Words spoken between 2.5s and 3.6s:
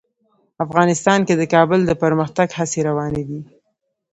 هڅې روانې دي.